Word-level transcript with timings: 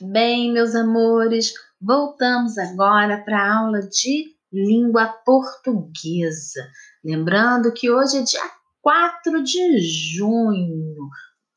Bem, 0.00 0.52
meus 0.52 0.74
amores, 0.74 1.54
voltamos 1.80 2.58
agora 2.58 3.22
para 3.24 3.38
a 3.38 3.58
aula 3.58 3.80
de 3.80 4.34
língua 4.52 5.06
portuguesa. 5.24 6.68
Lembrando 7.04 7.72
que 7.72 7.88
hoje 7.88 8.18
é 8.18 8.22
dia 8.22 8.42
4 8.82 9.40
de 9.44 9.78
junho, 10.16 11.08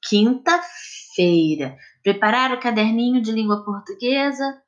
quinta-feira. 0.08 1.76
Preparar 2.04 2.54
o 2.54 2.60
caderninho 2.60 3.24
de 3.24 3.32
língua 3.32 3.66
portuguesa? 3.66 4.62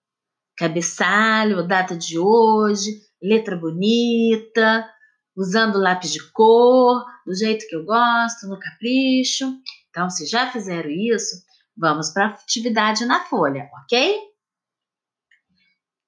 Cabeçalho, 0.58 1.68
data 1.68 1.96
de 1.96 2.18
hoje, 2.18 3.00
letra 3.22 3.56
bonita, 3.56 4.90
usando 5.38 5.78
lápis 5.78 6.12
de 6.12 6.32
cor, 6.32 7.06
do 7.24 7.36
jeito 7.36 7.68
que 7.68 7.76
eu 7.76 7.86
gosto, 7.86 8.48
no 8.48 8.60
capricho. 8.60 9.54
Então, 9.92 10.10
se 10.10 10.26
já 10.26 10.52
fizeram 10.52 10.90
isso, 10.90 11.48
Vamos 11.80 12.10
para 12.10 12.26
a 12.26 12.30
atividade 12.32 13.06
na 13.06 13.24
folha, 13.24 13.70
ok? 13.74 14.20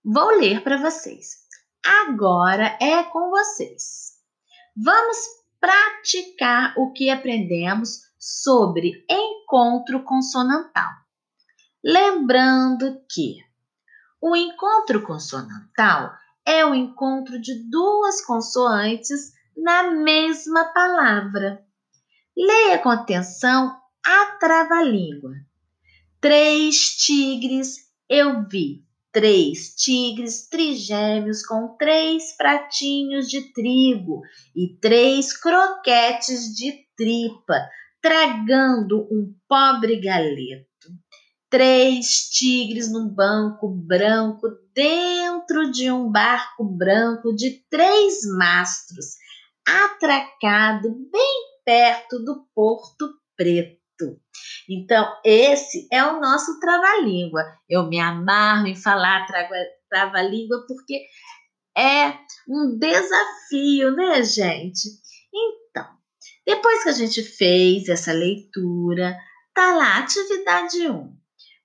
Vou 0.03 0.37
ler 0.37 0.61
para 0.63 0.75
vocês. 0.75 1.47
Agora 1.85 2.77
é 2.81 3.03
com 3.03 3.29
vocês. 3.29 4.17
Vamos 4.75 5.17
praticar 5.61 6.73
o 6.77 6.91
que 6.91 7.09
aprendemos 7.09 8.01
sobre 8.19 9.05
encontro 9.09 10.03
consonantal. 10.03 10.89
Lembrando 11.81 13.01
que 13.09 13.37
o 14.21 14.35
encontro 14.35 15.01
consonantal 15.03 16.11
é 16.45 16.65
o 16.65 16.75
encontro 16.75 17.39
de 17.39 17.69
duas 17.69 18.25
consoantes 18.25 19.31
na 19.55 19.91
mesma 19.91 20.65
palavra. 20.73 21.65
Leia 22.35 22.77
com 22.79 22.89
atenção 22.89 23.79
a 24.05 24.25
trava-língua. 24.37 25.31
Três 26.21 26.97
tigres 26.97 27.77
eu 28.07 28.47
vi. 28.47 28.85
Três 29.11 29.73
tigres 29.75 30.47
trigêmeos 30.47 31.43
com 31.43 31.75
três 31.79 32.37
pratinhos 32.37 33.27
de 33.27 33.51
trigo 33.51 34.21
e 34.55 34.77
três 34.79 35.35
croquetes 35.35 36.55
de 36.55 36.85
tripa, 36.95 37.67
tragando 37.99 39.07
um 39.11 39.33
pobre 39.49 39.99
galeto. 39.99 40.67
Três 41.49 42.29
tigres 42.29 42.91
num 42.91 43.09
banco 43.09 43.67
branco 43.67 44.47
dentro 44.75 45.71
de 45.71 45.89
um 45.91 46.11
barco 46.11 46.63
branco 46.63 47.35
de 47.35 47.65
três 47.67 48.19
mastros, 48.37 49.15
atracado 49.65 50.87
bem 51.11 51.51
perto 51.65 52.23
do 52.23 52.45
Porto 52.53 53.09
Preto. 53.35 53.80
Então, 54.69 55.07
esse 55.23 55.87
é 55.91 56.03
o 56.05 56.19
nosso 56.19 56.59
trava-língua. 56.59 57.43
Eu 57.69 57.87
me 57.87 57.99
amarro 57.99 58.67
em 58.67 58.75
falar 58.75 59.25
trava-língua 59.89 60.65
porque 60.67 61.01
é 61.77 62.13
um 62.47 62.77
desafio, 62.77 63.95
né, 63.95 64.23
gente? 64.23 64.89
Então, 65.33 65.87
depois 66.45 66.83
que 66.83 66.89
a 66.89 66.93
gente 66.93 67.23
fez 67.23 67.89
essa 67.89 68.11
leitura, 68.11 69.17
tá 69.53 69.75
lá, 69.75 69.97
atividade 69.97 70.89
1. 70.89 71.17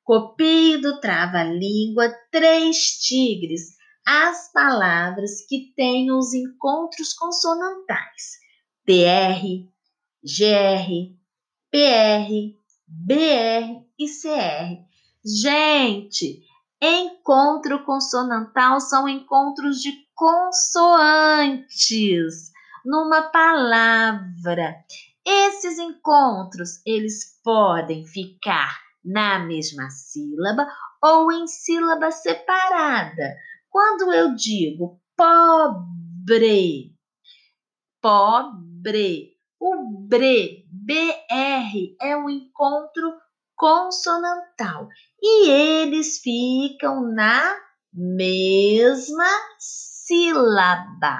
Copie 0.05 0.78
do 0.78 1.00
trava-língua 1.00 2.15
três 2.31 2.98
tigres 3.00 3.77
as 4.06 4.53
palavras 4.53 5.45
que 5.48 5.73
têm 5.75 6.12
os 6.12 6.33
encontros 6.33 7.12
consonantais. 7.12 8.39
TR, 8.84 9.43
GR, 10.23 11.17
PR, 11.70 12.28
BR 12.86 13.84
e 13.98 14.06
CR. 14.06 14.84
Gente, 15.25 16.42
encontro 16.81 17.84
consonantal 17.84 18.81
são 18.81 19.09
encontros 19.09 19.81
de 19.81 19.92
consoantes 20.14 21.62
numa 22.84 23.22
palavra. 23.22 24.76
Esses 25.26 25.78
encontros, 25.78 26.81
eles 26.87 27.41
podem 27.43 28.06
ficar 28.06 28.81
na 29.05 29.41
mesma 29.41 29.91
sílaba 29.91 30.66
ou 31.03 31.32
em 31.32 31.47
sílaba 31.47 32.10
separada. 32.10 33.37
Quando 33.69 34.12
eu 34.12 34.34
digo 34.34 35.00
pobre, 35.16 36.94
pobre, 38.00 39.36
o 39.59 40.06
bre 40.09 40.67
BR 40.71 41.97
é 42.00 42.17
um 42.17 42.28
encontro 42.28 43.12
consonantal 43.55 44.89
e 45.21 45.49
eles 45.49 46.19
ficam 46.19 47.03
na 47.12 47.56
mesma 47.93 49.28
sílaba. 49.59 51.19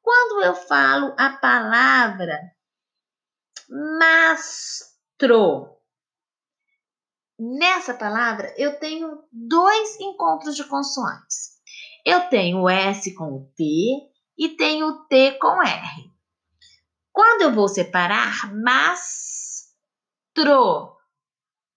Quando 0.00 0.42
eu 0.42 0.54
falo 0.54 1.14
a 1.18 1.30
palavra 1.30 2.40
mastro, 3.98 5.68
nessa 7.38 7.94
palavra 7.94 8.54
eu 8.56 8.78
tenho 8.78 9.22
dois 9.30 10.00
encontros 10.00 10.56
de 10.56 10.64
consoantes. 10.64 11.54
Eu 12.04 12.28
tenho 12.28 12.62
o 12.62 12.68
S 12.68 13.14
com 13.14 13.32
o 13.34 13.52
T 13.56 13.64
e 14.36 14.48
tenho 14.56 14.86
o 14.86 15.06
T 15.06 15.38
com 15.38 15.62
R. 15.62 16.13
Quando 17.14 17.42
eu 17.42 17.52
vou 17.54 17.68
separar, 17.68 18.52
mastro, 18.52 19.72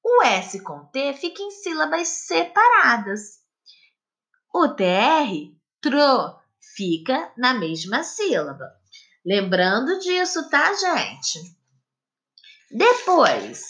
o 0.03 0.23
S 0.23 0.63
com 0.63 0.83
T 0.87 1.13
fica 1.13 1.43
em 1.43 1.51
sílabas 1.51 2.07
separadas. 2.07 3.37
O 4.51 4.67
TR, 4.69 5.53
tro, 5.79 6.39
fica 6.75 7.31
na 7.37 7.53
mesma 7.53 8.03
sílaba. 8.03 8.65
Lembrando 9.23 9.99
disso, 9.99 10.49
tá, 10.49 10.73
gente? 10.73 11.55
Depois, 12.71 13.61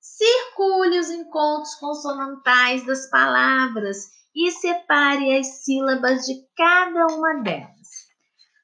circule 0.00 0.98
os 0.98 1.10
encontros 1.10 1.74
consonantais 1.74 2.86
das 2.86 3.10
palavras 3.10 4.06
e 4.34 4.50
separe 4.52 5.36
as 5.36 5.64
sílabas 5.64 6.24
de 6.24 6.48
cada 6.56 7.08
uma 7.14 7.42
delas. 7.42 7.77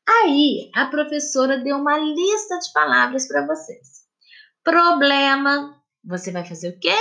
Aí 0.07 0.71
a 0.75 0.87
professora 0.87 1.59
deu 1.59 1.77
uma 1.77 1.99
lista 1.99 2.59
de 2.59 2.73
palavras 2.73 3.27
para 3.27 3.47
vocês. 3.47 4.05
Problema, 4.63 5.81
você 6.05 6.31
vai 6.31 6.45
fazer 6.45 6.71
o 6.71 6.79
quê? 6.79 6.97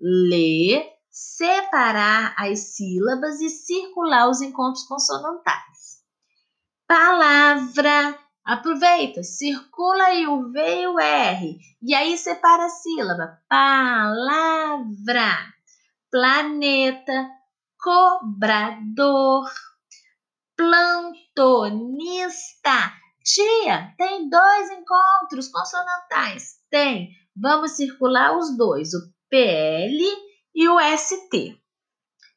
Ler, 0.00 0.84
separar 1.10 2.34
as 2.38 2.74
sílabas 2.74 3.40
e 3.40 3.48
circular 3.48 4.28
os 4.28 4.40
encontros 4.40 4.84
consonantais. 4.84 6.02
Palavra, 6.86 8.18
aproveita, 8.44 9.22
circula 9.22 10.04
aí 10.04 10.26
o 10.26 10.50
V 10.50 10.82
e 10.82 10.86
o 10.86 10.98
R 10.98 11.58
e 11.82 11.94
aí 11.94 12.16
separa 12.18 12.66
a 12.66 12.68
sílaba. 12.68 13.38
Palavra, 13.48 15.36
planeta, 16.10 17.30
cobrador 17.78 19.44
plantonista. 21.42 22.92
Tia, 23.24 23.92
tem 23.98 24.28
dois 24.28 24.70
encontros 24.70 25.48
consonantais. 25.48 26.60
Tem. 26.70 27.10
Vamos 27.36 27.72
circular 27.72 28.36
os 28.36 28.56
dois, 28.56 28.94
o 28.94 29.00
PL 29.28 29.98
e 30.54 30.68
o 30.68 30.78
ST. 30.96 31.58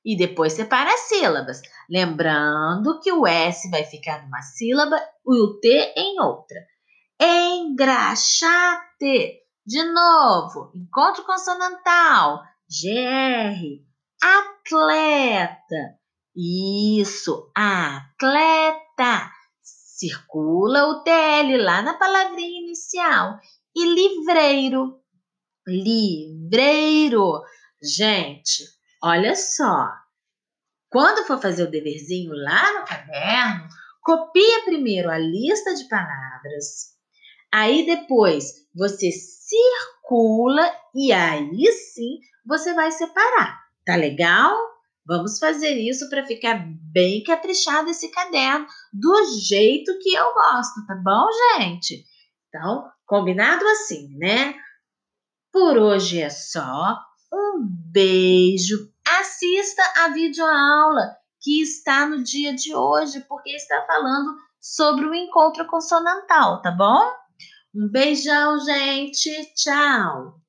E 0.03 0.17
depois 0.17 0.53
separa 0.53 0.91
as 0.91 1.01
sílabas. 1.01 1.61
Lembrando 1.89 2.99
que 2.99 3.11
o 3.11 3.27
S 3.27 3.69
vai 3.69 3.83
ficar 3.83 4.23
numa 4.23 4.41
sílaba 4.41 4.97
e 4.97 5.41
o 5.41 5.59
T 5.59 5.93
em 5.95 6.19
outra. 6.19 6.57
Engraxate. 7.19 8.79
De 9.65 9.83
novo, 9.83 10.71
encontro 10.75 11.23
consonantal. 11.25 12.41
GR. 12.69 13.83
Atleta. 14.21 16.04
Isso, 16.35 17.49
atleta. 17.55 19.31
Circula 19.61 20.87
o 20.87 21.03
TL 21.03 21.63
lá 21.63 21.81
na 21.81 21.93
palavrinha 21.93 22.61
inicial. 22.61 23.39
E 23.73 23.85
livreiro. 23.85 24.99
Livreiro. 25.65 27.41
Gente, 27.81 28.65
olha 29.01 29.35
só. 29.35 29.89
Quando 30.89 31.25
for 31.25 31.41
fazer 31.41 31.63
o 31.63 31.71
deverzinho 31.71 32.33
lá 32.33 32.79
no 32.79 32.85
caderno, 32.85 33.69
copia 34.01 34.65
primeiro 34.65 35.09
a 35.09 35.17
lista 35.17 35.73
de 35.73 35.87
palavras. 35.87 36.95
Aí 37.53 37.85
depois 37.85 38.67
você 38.75 39.09
circula 39.11 40.69
e 40.93 41.13
aí 41.13 41.71
sim 41.71 42.19
você 42.45 42.73
vai 42.73 42.91
separar. 42.91 43.61
Tá 43.85 43.95
legal? 43.95 44.74
Vamos 45.07 45.37
fazer 45.37 45.77
isso 45.77 46.09
para 46.09 46.25
ficar 46.25 46.65
bem 46.91 47.23
caprichado 47.23 47.89
esse 47.89 48.09
caderno 48.09 48.65
do 48.91 49.23
jeito 49.47 49.97
que 49.99 50.15
eu 50.15 50.33
gosto, 50.33 50.85
tá 50.87 50.95
bom, 50.95 51.27
gente? 51.59 52.03
Então, 52.47 52.89
combinado 53.05 53.65
assim, 53.67 54.17
né? 54.17 54.55
Por 55.51 55.77
hoje 55.77 56.21
é 56.21 56.29
só. 56.29 56.97
Um 57.31 57.67
beijo 57.91 58.91
assista 59.05 59.83
a 59.97 60.09
videoaula 60.09 61.15
que 61.41 61.61
está 61.61 62.07
no 62.07 62.23
dia 62.23 62.53
de 62.55 62.73
hoje, 62.73 63.19
porque 63.27 63.51
está 63.51 63.85
falando 63.85 64.35
sobre 64.59 65.05
o 65.05 65.13
encontro 65.13 65.67
consonantal, 65.67 66.61
tá 66.61 66.71
bom? 66.71 67.13
Um 67.75 67.87
beijão, 67.87 68.59
gente. 68.59 69.53
Tchau. 69.53 70.44